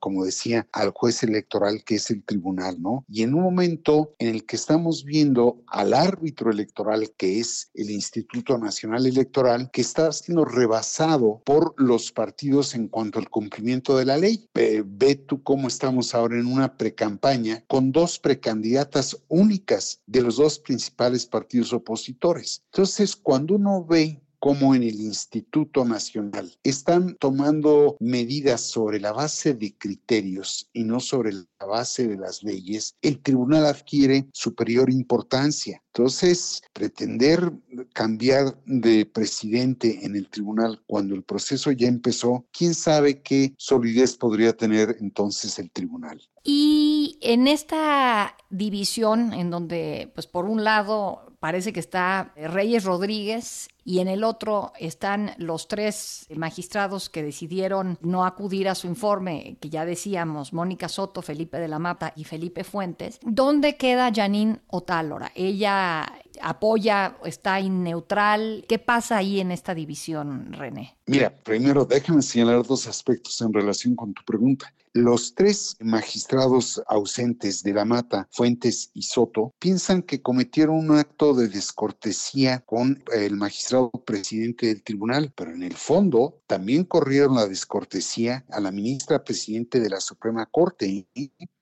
como 0.00 0.24
decía, 0.24 0.66
al 0.72 0.90
juez 0.90 1.22
electoral 1.22 1.82
que 1.84 1.96
es 1.96 2.10
el 2.10 2.22
tribunal, 2.24 2.80
¿no? 2.80 3.04
Y 3.08 3.22
en 3.22 3.34
un 3.34 3.42
momento 3.42 4.14
en 4.18 4.28
el 4.28 4.46
que 4.46 4.56
estamos 4.56 5.04
viendo 5.04 5.62
al 5.66 5.94
árbitro 5.94 6.50
electoral 6.50 7.12
que 7.16 7.40
es 7.40 7.70
el 7.74 7.90
Instituto 7.90 8.58
Nacional 8.58 9.06
Electoral, 9.06 9.70
que 9.72 9.80
está 9.80 10.10
siendo 10.12 10.44
rebasado 10.44 11.42
por 11.44 11.74
los 11.76 12.12
partidos 12.12 12.74
en 12.74 12.88
cuanto 12.88 13.18
al 13.18 13.28
cumplimiento 13.28 13.96
de 13.96 14.04
la 14.04 14.18
ley. 14.18 14.48
ve 14.54 15.14
tú 15.14 15.42
cómo 15.42 15.68
estamos 15.68 16.14
ahora 16.14 16.38
en 16.38 16.46
una 16.46 16.76
precampaña 16.82 17.62
con 17.68 17.92
dos 17.92 18.18
precandidatas 18.18 19.16
únicas 19.28 20.00
de 20.06 20.20
los 20.20 20.34
dos 20.34 20.58
principales 20.58 21.26
partidos 21.26 21.72
opositores. 21.72 22.64
Entonces, 22.72 23.14
cuando 23.14 23.54
uno 23.54 23.84
ve 23.84 24.20
como 24.42 24.74
en 24.74 24.82
el 24.82 25.00
Instituto 25.00 25.84
Nacional 25.84 26.52
están 26.64 27.14
tomando 27.20 27.96
medidas 28.00 28.60
sobre 28.60 28.98
la 28.98 29.12
base 29.12 29.54
de 29.54 29.72
criterios 29.78 30.68
y 30.72 30.82
no 30.82 30.98
sobre 30.98 31.32
la 31.32 31.66
base 31.66 32.08
de 32.08 32.16
las 32.16 32.42
leyes, 32.42 32.96
el 33.02 33.20
tribunal 33.22 33.66
adquiere 33.66 34.26
superior 34.32 34.90
importancia. 34.90 35.80
Entonces, 35.94 36.60
pretender 36.72 37.52
cambiar 37.92 38.58
de 38.66 39.06
presidente 39.06 40.04
en 40.04 40.16
el 40.16 40.28
tribunal 40.28 40.82
cuando 40.88 41.14
el 41.14 41.22
proceso 41.22 41.70
ya 41.70 41.86
empezó, 41.86 42.44
quién 42.50 42.74
sabe 42.74 43.22
qué 43.22 43.54
solidez 43.58 44.16
podría 44.16 44.56
tener 44.56 44.96
entonces 44.98 45.60
el 45.60 45.70
tribunal. 45.70 46.20
Y 46.42 47.16
en 47.20 47.46
esta 47.46 48.36
división 48.50 49.34
en 49.34 49.50
donde, 49.50 50.10
pues 50.16 50.26
por 50.26 50.46
un 50.46 50.64
lado, 50.64 51.31
parece 51.42 51.72
que 51.72 51.80
está 51.80 52.32
Reyes 52.36 52.84
Rodríguez 52.84 53.68
y 53.84 53.98
en 53.98 54.06
el 54.06 54.22
otro 54.22 54.72
están 54.78 55.32
los 55.38 55.66
tres 55.66 56.28
magistrados 56.36 57.10
que 57.10 57.24
decidieron 57.24 57.98
no 58.00 58.24
acudir 58.24 58.68
a 58.68 58.76
su 58.76 58.86
informe, 58.86 59.56
que 59.60 59.68
ya 59.68 59.84
decíamos, 59.84 60.52
Mónica 60.52 60.88
Soto, 60.88 61.20
Felipe 61.20 61.58
de 61.58 61.66
la 61.66 61.80
Mata 61.80 62.12
y 62.14 62.22
Felipe 62.22 62.62
Fuentes. 62.62 63.18
¿Dónde 63.22 63.76
queda 63.76 64.12
Janine 64.14 64.60
Otálora? 64.68 65.32
Ella 65.34 66.12
apoya, 66.40 67.16
está 67.24 67.58
inneutral. 67.58 68.64
¿Qué 68.68 68.78
pasa 68.78 69.16
ahí 69.16 69.40
en 69.40 69.50
esta 69.50 69.74
división, 69.74 70.52
René? 70.52 70.96
Mira, 71.06 71.34
primero 71.34 71.84
déjame 71.84 72.22
señalar 72.22 72.64
dos 72.64 72.86
aspectos 72.86 73.40
en 73.40 73.52
relación 73.52 73.96
con 73.96 74.14
tu 74.14 74.22
pregunta. 74.24 74.72
Los 74.94 75.34
tres 75.34 75.76
magistrados 75.80 76.82
ausentes 76.86 77.62
de 77.62 77.72
la 77.72 77.86
Mata, 77.86 78.28
Fuentes 78.30 78.90
y 78.92 79.04
Soto, 79.04 79.54
piensan 79.58 80.02
que 80.02 80.20
cometieron 80.20 80.76
un 80.76 80.98
acto 80.98 81.32
de 81.32 81.48
descortesía 81.48 82.60
con 82.60 83.02
el 83.14 83.36
magistrado 83.36 83.90
presidente 83.90 84.66
del 84.66 84.82
tribunal, 84.82 85.32
pero 85.34 85.52
en 85.52 85.62
el 85.62 85.74
fondo 85.78 86.42
también 86.46 86.84
corrieron 86.84 87.36
la 87.36 87.48
descortesía 87.48 88.44
a 88.50 88.60
la 88.60 88.70
ministra 88.70 89.24
presidente 89.24 89.80
de 89.80 89.88
la 89.88 89.98
Suprema 89.98 90.44
Corte. 90.44 91.06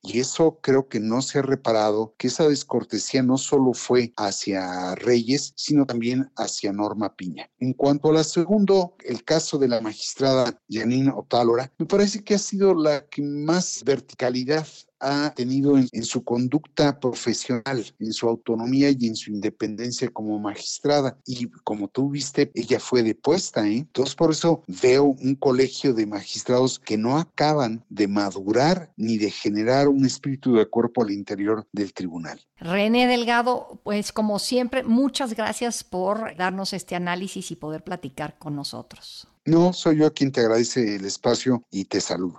Y 0.03 0.19
eso 0.19 0.59
creo 0.61 0.89
que 0.89 0.99
no 0.99 1.23
se 1.23 1.39
ha 1.39 1.43
reparado, 1.43 2.15
que 2.17 2.29
esa 2.29 2.49
descortesía 2.49 3.23
no 3.23 3.37
solo 3.37 3.75
fue 3.75 4.13
hacia 4.17 4.95
Reyes, 4.97 5.53
sino 5.57 5.87
también 5.87 6.33
hacia 6.37 6.73
Norma 6.73 7.15
Piña. 7.15 7.51
En 7.59 7.75
cuanto 7.75 8.09
a 8.09 8.15
la 8.15 8.25
segundo, 8.25 8.97
el 9.05 9.23
caso 9.25 9.59
de 9.59 9.69
la 9.69 9.81
magistrada 9.81 10.59
Janine 10.69 11.13
Otálora, 11.15 11.71
me 11.79 11.87
parece 11.87 12.25
que 12.25 12.35
ha 12.35 12.39
sido 12.39 12.75
la 12.75 13.07
que 13.07 13.20
más 13.21 13.83
verticalidad 13.85 14.67
ha 15.01 15.33
tenido 15.35 15.79
en, 15.79 16.05
su 16.05 16.23
conducta 16.23 17.01
profesional, 17.01 17.85
en 17.99 18.13
su 18.13 18.29
autonomía 18.29 18.91
y 18.91 19.07
en 19.07 19.17
su 19.17 19.31
independencia 19.31 20.09
como 20.11 20.39
magistrada. 20.39 21.17
Y 21.27 21.49
como 21.65 21.89
tú 21.89 22.11
viste, 22.11 22.51
ella 22.55 22.79
fue 22.79 23.03
depuesta. 23.03 23.67
¿eh? 23.67 23.79
Entonces, 23.79 24.15
por 24.15 24.31
eso 24.31 24.63
veo 24.67 25.05
un 25.05 25.35
colegio 25.35 25.95
de 25.95 26.07
magistrados 26.07 26.79
que 26.79 26.99
no 26.99 27.19
acaban 27.19 27.83
de 27.89 28.09
madurar 28.09 28.93
ni 28.97 29.17
de 29.17 29.31
generar 29.31 29.89
un 29.89 30.05
espíritu 30.05 30.55
de 30.55 30.67
cuerpo 30.67 31.03
al 31.03 31.11
interior 31.11 31.67
del 31.73 31.93
tribunal. 31.95 32.41
René 32.59 33.07
Delgado, 33.07 33.81
pues 33.83 34.13
como 34.13 34.39
siempre, 34.39 34.83
muchas 34.85 35.35
gracias 35.35 35.83
por 35.83 36.37
darnos 36.37 36.75
este 36.75 36.95
análisis 36.95 37.51
y 37.51 37.57
poder 37.57 37.83
platicar 37.83 38.39
con 38.39 38.55
nosotros. 38.55 39.27
No, 39.47 39.73
soy 39.73 39.99
yo 39.99 40.13
quien 40.13 40.31
te 40.31 40.41
agradece 40.41 40.97
el 40.97 41.07
espacio 41.07 41.63
y 41.71 41.87
te 41.87 42.01
saludo. 42.03 42.39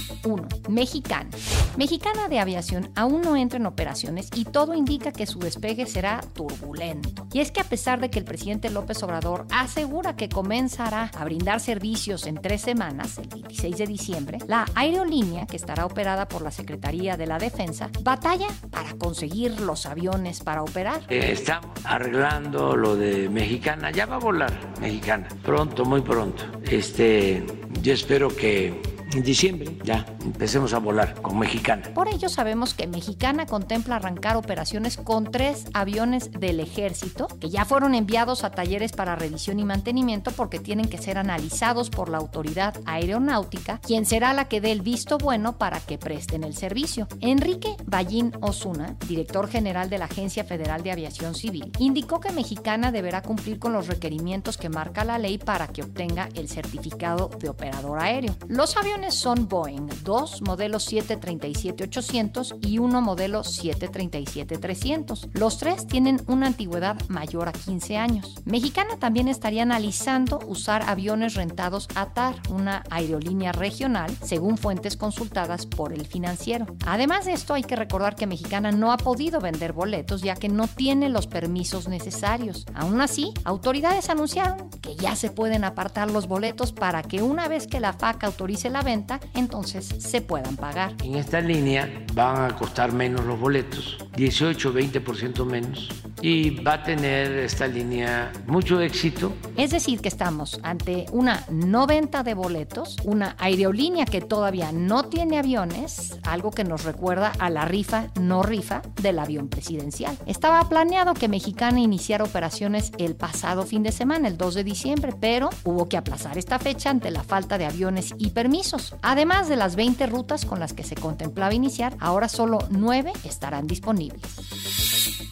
1. 0.23 0.47
Mexicana. 0.69 1.29
Mexicana 1.77 2.27
de 2.27 2.39
Aviación 2.39 2.91
aún 2.95 3.21
no 3.21 3.35
entra 3.35 3.57
en 3.57 3.65
operaciones 3.65 4.29
y 4.35 4.45
todo 4.45 4.73
indica 4.73 5.11
que 5.11 5.25
su 5.25 5.39
despegue 5.39 5.85
será 5.85 6.21
turbulento. 6.33 7.27
Y 7.33 7.39
es 7.39 7.51
que 7.51 7.61
a 7.61 7.63
pesar 7.63 7.99
de 7.99 8.09
que 8.09 8.19
el 8.19 8.25
presidente 8.25 8.69
López 8.69 9.01
Obrador 9.03 9.45
asegura 9.51 10.15
que 10.15 10.29
comenzará 10.29 11.11
a 11.17 11.25
brindar 11.25 11.59
servicios 11.59 12.27
en 12.27 12.35
tres 12.35 12.61
semanas, 12.61 13.17
el 13.17 13.27
26 13.27 13.77
de 13.77 13.87
diciembre, 13.87 14.37
la 14.47 14.65
aerolínea, 14.75 15.45
que 15.45 15.55
estará 15.55 15.85
operada 15.85 16.27
por 16.27 16.41
la 16.41 16.51
Secretaría 16.51 17.17
de 17.17 17.27
la 17.27 17.37
Defensa, 17.37 17.89
batalla 18.01 18.47
para 18.69 18.93
conseguir 18.95 19.59
los 19.61 19.85
aviones 19.85 20.41
para 20.41 20.63
operar. 20.63 21.01
Eh, 21.09 21.31
estamos 21.31 21.71
arreglando 21.83 22.75
lo 22.75 22.95
de 22.95 23.29
Mexicana, 23.29 23.91
ya 23.91 24.05
va 24.05 24.15
a 24.15 24.19
volar 24.19 24.51
Mexicana, 24.79 25.27
pronto, 25.43 25.85
muy 25.85 26.01
pronto. 26.01 26.43
Este, 26.63 27.45
yo 27.81 27.93
espero 27.93 28.29
que 28.35 28.90
en 29.13 29.23
diciembre 29.23 29.77
ya 29.83 30.05
empecemos 30.23 30.73
a 30.73 30.79
volar 30.79 31.21
con 31.21 31.39
Mexicana. 31.39 31.83
Por 31.93 32.07
ello 32.07 32.29
sabemos 32.29 32.73
que 32.73 32.87
Mexicana 32.87 33.45
contempla 33.45 33.97
arrancar 33.97 34.37
operaciones 34.37 34.97
con 34.97 35.31
tres 35.31 35.65
aviones 35.73 36.31
del 36.31 36.59
ejército 36.59 37.27
que 37.39 37.49
ya 37.49 37.65
fueron 37.65 37.95
enviados 37.95 38.43
a 38.43 38.51
talleres 38.51 38.91
para 38.91 39.15
revisión 39.15 39.59
y 39.59 39.65
mantenimiento 39.65 40.31
porque 40.31 40.59
tienen 40.59 40.87
que 40.87 40.97
ser 40.97 41.17
analizados 41.17 41.89
por 41.89 42.09
la 42.09 42.17
autoridad 42.17 42.75
aeronáutica, 42.85 43.79
quien 43.79 44.05
será 44.05 44.33
la 44.33 44.45
que 44.45 44.61
dé 44.61 44.71
el 44.71 44.81
visto 44.81 45.17
bueno 45.17 45.57
para 45.57 45.79
que 45.79 45.97
presten 45.97 46.43
el 46.43 46.55
servicio. 46.55 47.07
Enrique 47.19 47.75
Ballín 47.85 48.31
Osuna, 48.41 48.95
director 49.07 49.47
general 49.47 49.89
de 49.89 49.97
la 49.97 50.05
Agencia 50.05 50.43
Federal 50.43 50.83
de 50.83 50.91
Aviación 50.91 51.35
Civil, 51.35 51.71
indicó 51.79 52.19
que 52.19 52.31
Mexicana 52.31 52.91
deberá 52.91 53.21
cumplir 53.21 53.59
con 53.59 53.73
los 53.73 53.87
requerimientos 53.87 54.57
que 54.57 54.69
marca 54.69 55.03
la 55.03 55.17
ley 55.17 55.37
para 55.37 55.67
que 55.67 55.83
obtenga 55.83 56.29
el 56.35 56.47
certificado 56.47 57.29
de 57.39 57.49
operador 57.49 57.99
aéreo. 57.99 58.35
Los 58.47 58.77
aviones 58.77 59.00
son 59.09 59.47
Boeing, 59.47 59.87
dos 60.03 60.41
modelos 60.43 60.91
737-800 60.91 62.59
y 62.61 62.77
uno 62.77 63.01
modelo 63.01 63.41
737-300. 63.41 65.29
Los 65.33 65.57
tres 65.57 65.87
tienen 65.87 66.21
una 66.27 66.47
antigüedad 66.47 66.97
mayor 67.07 67.47
a 67.47 67.53
15 67.53 67.97
años. 67.97 68.35
Mexicana 68.45 68.99
también 68.99 69.27
estaría 69.27 69.63
analizando 69.63 70.39
usar 70.45 70.83
aviones 70.87 71.33
rentados 71.33 71.87
a 71.95 72.13
TAR, 72.13 72.35
una 72.49 72.83
aerolínea 72.89 73.51
regional, 73.51 74.15
según 74.21 74.57
fuentes 74.57 74.97
consultadas 74.97 75.65
por 75.65 75.93
el 75.93 76.05
financiero. 76.05 76.67
Además 76.85 77.25
de 77.25 77.33
esto, 77.33 77.53
hay 77.53 77.63
que 77.63 77.75
recordar 77.75 78.15
que 78.15 78.27
Mexicana 78.27 78.71
no 78.71 78.91
ha 78.91 78.97
podido 78.97 79.39
vender 79.39 79.73
boletos 79.73 80.21
ya 80.21 80.35
que 80.35 80.49
no 80.49 80.67
tiene 80.67 81.09
los 81.09 81.27
permisos 81.27 81.87
necesarios. 81.87 82.65
Aún 82.73 83.01
así, 83.01 83.33
autoridades 83.45 84.09
anunciaron 84.09 84.69
que 84.81 84.95
ya 84.95 85.15
se 85.15 85.31
pueden 85.31 85.63
apartar 85.63 86.11
los 86.11 86.27
boletos 86.27 86.73
para 86.73 87.03
que 87.03 87.21
una 87.21 87.47
vez 87.47 87.67
que 87.67 87.79
la 87.79 87.93
FAC 87.93 88.23
autorice 88.25 88.69
la 88.69 88.81
venta, 88.81 88.90
entonces 89.33 89.85
se 89.85 90.21
puedan 90.21 90.55
pagar. 90.55 90.93
En 91.03 91.15
esta 91.15 91.39
línea 91.39 91.89
van 92.13 92.51
a 92.51 92.55
costar 92.55 92.91
menos 92.91 93.25
los 93.25 93.39
boletos, 93.39 93.97
18-20% 94.15 95.45
menos 95.45 95.89
y 96.21 96.61
va 96.61 96.73
a 96.73 96.83
tener 96.83 97.31
esta 97.31 97.67
línea 97.67 98.31
mucho 98.47 98.79
éxito. 98.79 99.33
Es 99.57 99.71
decir, 99.71 100.01
que 100.01 100.07
estamos 100.07 100.59
ante 100.63 101.05
una 101.11 101.45
no 101.49 101.87
venta 101.87 102.23
de 102.23 102.33
boletos, 102.33 102.97
una 103.03 103.35
aerolínea 103.39 104.05
que 104.05 104.21
todavía 104.21 104.71
no 104.71 105.05
tiene 105.05 105.39
aviones, 105.39 106.19
algo 106.23 106.51
que 106.51 106.63
nos 106.63 106.83
recuerda 106.83 107.31
a 107.39 107.49
la 107.49 107.65
rifa 107.65 108.07
no 108.19 108.43
rifa 108.43 108.81
del 109.01 109.19
avión 109.19 109.47
presidencial. 109.47 110.17
Estaba 110.25 110.67
planeado 110.69 111.13
que 111.13 111.27
Mexicana 111.27 111.79
iniciara 111.79 112.23
operaciones 112.23 112.91
el 112.97 113.15
pasado 113.15 113.63
fin 113.63 113.83
de 113.83 113.91
semana, 113.91 114.27
el 114.27 114.37
2 114.37 114.55
de 114.55 114.63
diciembre, 114.63 115.13
pero 115.19 115.49
hubo 115.63 115.87
que 115.87 115.97
aplazar 115.97 116.37
esta 116.37 116.59
fecha 116.59 116.89
ante 116.89 117.11
la 117.11 117.23
falta 117.23 117.57
de 117.57 117.65
aviones 117.65 118.13
y 118.17 118.31
permisos. 118.31 118.80
Además 119.01 119.47
de 119.47 119.55
las 119.55 119.75
20 119.75 120.05
rutas 120.07 120.45
con 120.45 120.59
las 120.59 120.73
que 120.73 120.83
se 120.83 120.95
contemplaba 120.95 121.53
iniciar, 121.53 121.95
ahora 121.99 122.27
solo 122.29 122.59
9 122.69 123.13
estarán 123.23 123.67
disponibles. 123.67 124.21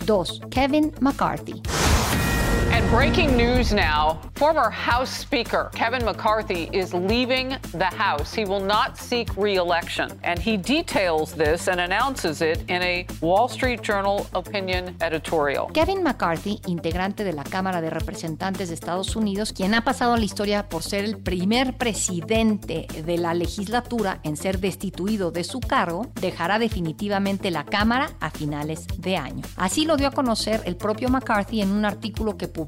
2. 0.06 0.41
Kevin 0.50 0.94
McCarthy. 1.00 1.62
And 2.72 2.88
breaking 2.92 3.36
news 3.36 3.74
now 3.74 4.22
former 4.36 4.70
House 4.70 5.10
Speaker 5.10 5.70
Kevin 5.74 6.06
McCarthy 6.06 6.70
is 6.72 6.94
leaving 6.94 7.58
the 7.74 7.92
House. 7.98 8.34
He 8.34 8.46
will 8.46 8.62
not 8.62 8.98
seek 8.98 9.28
re 9.36 9.58
election. 9.58 10.18
And 10.24 10.40
he 10.40 10.56
details 10.56 11.34
this 11.34 11.68
and 11.68 11.82
announces 11.82 12.42
it 12.42 12.64
in 12.70 12.82
a 12.82 13.06
Wall 13.20 13.50
Street 13.50 13.82
Journal 13.82 14.28
opinion 14.34 14.96
editorial. 15.02 15.68
Kevin 15.74 16.04
McCarthy, 16.04 16.62
integrante 16.68 17.26
de 17.26 17.34
la 17.34 17.44
Cámara 17.44 17.82
de 17.82 17.90
Representantes 17.90 18.70
de 18.70 18.76
Estados 18.76 19.18
Unidos, 19.18 19.52
quien 19.52 19.74
ha 19.74 19.84
pasado 19.84 20.14
a 20.14 20.18
la 20.18 20.24
historia 20.24 20.70
por 20.70 20.84
ser 20.84 21.04
el 21.04 21.18
primer 21.18 21.78
presidente 21.78 22.88
de 23.04 23.18
la 23.18 23.34
legislatura 23.34 24.22
en 24.24 24.38
ser 24.38 24.60
destituido 24.60 25.32
de 25.32 25.44
su 25.44 25.60
cargo, 25.60 26.08
dejará 26.22 26.60
definitivamente 26.60 27.52
la 27.52 27.66
Cámara 27.66 28.12
a 28.22 28.30
finales 28.30 28.88
de 28.98 29.18
año. 29.18 29.44
Así 29.58 29.86
lo 29.86 29.98
dio 29.98 30.08
a 30.08 30.12
conocer 30.12 30.62
el 30.64 30.78
propio 30.78 31.10
McCarthy 31.10 31.62
en 31.62 31.72
un 31.72 31.84
artículo 31.84 32.38
que 32.38 32.48
publicó 32.48 32.59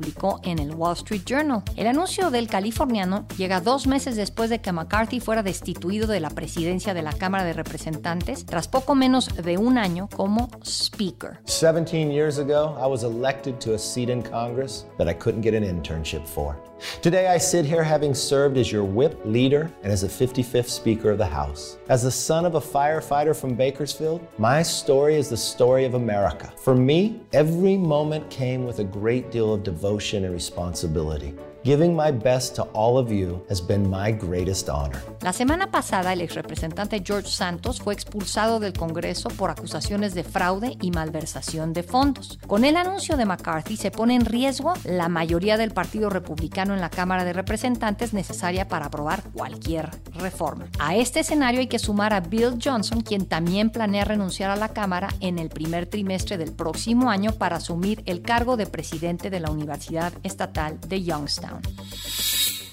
en 0.43 0.59
el 0.59 0.75
Wall 0.75 0.93
Street 0.93 1.23
Journal. 1.25 1.63
El 1.75 1.87
anuncio 1.87 2.31
del 2.31 2.47
californiano 2.47 3.25
llega 3.37 3.61
dos 3.61 3.87
meses 3.87 4.15
después 4.15 4.49
de 4.49 4.59
que 4.59 4.71
McCarthy 4.71 5.19
fuera 5.19 5.43
destituido 5.43 6.07
de 6.07 6.19
la 6.19 6.29
presidencia 6.29 6.93
de 6.93 7.01
la 7.01 7.13
Cámara 7.13 7.43
de 7.43 7.53
Representantes 7.53 8.45
tras 8.45 8.67
poco 8.67 8.95
menos 8.95 9.29
de 9.35 9.57
un 9.57 9.77
año 9.77 10.07
como 10.15 10.49
Speaker. 10.63 11.39
17 11.45 12.11
years 12.11 12.37
ago, 12.37 12.77
I 12.79 12.87
was 12.87 13.03
elected 13.03 13.59
to 13.59 13.73
a 13.73 13.79
seat 13.79 14.09
in 14.09 14.21
Congress 14.21 14.85
that 14.97 15.07
I 15.07 15.13
couldn't 15.13 15.43
get 15.43 15.53
an 15.53 15.63
internship 15.63 16.25
for. 16.25 16.70
Today, 17.01 17.27
I 17.27 17.37
sit 17.37 17.65
here 17.65 17.83
having 17.83 18.13
served 18.13 18.57
as 18.57 18.71
your 18.71 18.83
whip 18.83 19.19
leader 19.25 19.71
and 19.83 19.91
as 19.91 20.01
the 20.01 20.07
55th 20.07 20.69
Speaker 20.69 21.11
of 21.11 21.17
the 21.17 21.25
House. 21.25 21.77
As 21.89 22.03
the 22.03 22.11
son 22.11 22.45
of 22.45 22.55
a 22.55 22.61
firefighter 22.61 23.35
from 23.35 23.55
Bakersfield, 23.55 24.25
my 24.37 24.61
story 24.61 25.15
is 25.15 25.29
the 25.29 25.37
story 25.37 25.85
of 25.85 25.93
America. 25.93 26.51
For 26.57 26.75
me, 26.75 27.21
every 27.33 27.77
moment 27.77 28.29
came 28.29 28.65
with 28.65 28.79
a 28.79 28.83
great 28.83 29.31
deal 29.31 29.53
of 29.53 29.63
devotion 29.63 30.25
and 30.25 30.33
responsibility. 30.33 31.35
Giving 31.63 31.95
my 31.95 32.11
best 32.11 32.55
to 32.55 32.63
all 32.73 32.97
of 32.97 33.11
you 33.11 33.45
has 33.47 33.61
been 33.61 33.87
my 33.87 34.11
greatest 34.11 34.67
honor. 34.67 34.99
La 35.21 35.31
semana 35.31 35.69
pasada, 35.69 36.11
el 36.11 36.21
ex 36.21 36.33
representante 36.33 37.03
George 37.05 37.29
Santos 37.29 37.79
fue 37.79 37.93
expulsado 37.93 38.59
del 38.59 38.73
Congreso 38.73 39.29
por 39.29 39.51
acusaciones 39.51 40.15
de 40.15 40.23
fraude 40.23 40.75
y 40.81 40.89
malversación 40.89 41.71
de 41.73 41.83
fondos. 41.83 42.39
Con 42.47 42.65
el 42.65 42.77
anuncio 42.77 43.15
de 43.15 43.25
McCarthy 43.25 43.77
se 43.77 43.91
pone 43.91 44.15
en 44.15 44.25
riesgo 44.25 44.73
la 44.85 45.07
mayoría 45.07 45.57
del 45.57 45.69
Partido 45.69 46.09
Republicano 46.09 46.73
en 46.73 46.81
la 46.81 46.89
Cámara 46.89 47.25
de 47.25 47.33
Representantes 47.33 48.11
necesaria 48.11 48.67
para 48.67 48.87
aprobar 48.87 49.21
cualquier 49.31 49.91
reforma. 50.15 50.65
A 50.79 50.95
este 50.95 51.19
escenario 51.19 51.59
hay 51.59 51.67
que 51.67 51.77
sumar 51.77 52.15
a 52.15 52.21
Bill 52.21 52.57
Johnson, 52.59 53.01
quien 53.01 53.27
también 53.27 53.69
planea 53.69 54.03
renunciar 54.03 54.49
a 54.49 54.55
la 54.55 54.69
Cámara 54.69 55.09
en 55.19 55.37
el 55.37 55.49
primer 55.49 55.85
trimestre 55.85 56.39
del 56.39 56.53
próximo 56.53 57.11
año 57.11 57.33
para 57.33 57.57
asumir 57.57 58.01
el 58.07 58.23
cargo 58.23 58.57
de 58.57 58.65
presidente 58.65 59.29
de 59.29 59.39
la 59.39 59.51
Universidad 59.51 60.11
Estatal 60.23 60.79
de 60.87 61.03
Youngstown. 61.03 61.50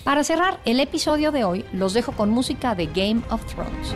Para 0.04 0.24
cerrar 0.24 0.60
el 0.64 0.80
episodio 0.80 1.32
de 1.32 1.44
hoy, 1.44 1.64
los 1.72 1.92
dejo 1.92 2.12
con 2.12 2.30
música 2.30 2.74
de 2.74 2.86
Game 2.86 3.22
of 3.30 3.44
Thrones. 3.44 3.94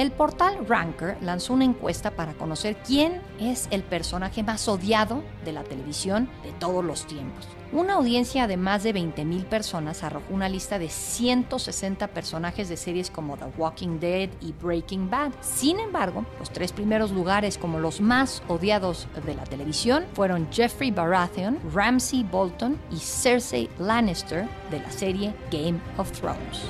El 0.00 0.12
portal 0.12 0.66
Ranker 0.66 1.18
lanzó 1.20 1.52
una 1.52 1.66
encuesta 1.66 2.12
para 2.12 2.32
conocer 2.32 2.74
quién 2.86 3.20
es 3.38 3.68
el 3.70 3.82
personaje 3.82 4.42
más 4.42 4.66
odiado 4.66 5.22
de 5.44 5.52
la 5.52 5.62
televisión 5.62 6.30
de 6.42 6.52
todos 6.52 6.82
los 6.82 7.06
tiempos. 7.06 7.46
Una 7.70 7.92
audiencia 7.96 8.46
de 8.46 8.56
más 8.56 8.82
de 8.82 8.94
20.000 8.94 9.44
personas 9.44 10.02
arrojó 10.02 10.32
una 10.32 10.48
lista 10.48 10.78
de 10.78 10.88
160 10.88 12.06
personajes 12.06 12.70
de 12.70 12.78
series 12.78 13.10
como 13.10 13.36
The 13.36 13.52
Walking 13.58 14.00
Dead 14.00 14.30
y 14.40 14.52
Breaking 14.52 15.10
Bad. 15.10 15.32
Sin 15.42 15.78
embargo, 15.78 16.24
los 16.38 16.50
tres 16.50 16.72
primeros 16.72 17.10
lugares 17.10 17.58
como 17.58 17.78
los 17.78 18.00
más 18.00 18.42
odiados 18.48 19.06
de 19.26 19.34
la 19.34 19.44
televisión 19.44 20.06
fueron 20.14 20.48
Jeffrey 20.50 20.90
Baratheon, 20.90 21.58
Ramsey 21.74 22.22
Bolton 22.22 22.80
y 22.90 22.96
Cersei 22.96 23.68
Lannister 23.78 24.48
de 24.70 24.80
la 24.80 24.90
serie 24.90 25.34
Game 25.50 25.78
of 25.98 26.10
Thrones. 26.12 26.62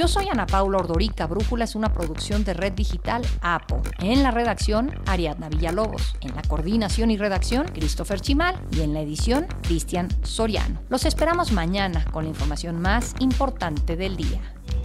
Yo 0.00 0.08
soy 0.08 0.28
Ana 0.30 0.46
Paula 0.46 0.78
Ordorica. 0.78 1.26
Brújula 1.26 1.64
es 1.64 1.74
una 1.74 1.92
producción 1.92 2.42
de 2.42 2.54
Red 2.54 2.72
Digital 2.72 3.20
APO. 3.42 3.82
En 3.98 4.22
la 4.22 4.30
redacción, 4.30 4.98
Ariadna 5.04 5.50
Villalobos. 5.50 6.14
En 6.22 6.34
la 6.34 6.40
coordinación 6.40 7.10
y 7.10 7.18
redacción, 7.18 7.66
Christopher 7.68 8.18
Chimal. 8.18 8.58
Y 8.72 8.80
en 8.80 8.94
la 8.94 9.02
edición, 9.02 9.46
Cristian 9.60 10.08
Soriano. 10.22 10.80
Los 10.88 11.04
esperamos 11.04 11.52
mañana 11.52 12.06
con 12.12 12.24
la 12.24 12.30
información 12.30 12.80
más 12.80 13.14
importante 13.18 13.94
del 13.94 14.16
día. 14.16 14.40